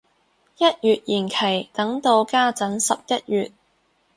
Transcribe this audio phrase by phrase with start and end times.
[0.57, 3.51] 一月延期等到家陣十一月